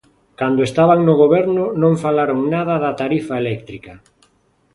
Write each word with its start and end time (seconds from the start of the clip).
Cando 0.39 0.61
estaban 0.69 0.99
no 1.07 1.13
goberno 1.23 1.63
non 1.81 1.93
falaron 2.03 2.39
nada 2.53 2.75
da 2.83 2.91
tarifa 3.01 3.33
eléctrica. 3.43 3.93